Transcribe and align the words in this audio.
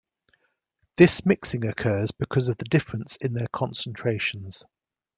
This 0.97 1.27
mixing 1.27 1.63
occurs 1.63 2.09
because 2.09 2.47
of 2.47 2.57
the 2.57 2.65
difference 2.65 3.17
in 3.17 3.35
their 3.35 3.45
concentrations. 3.53 4.65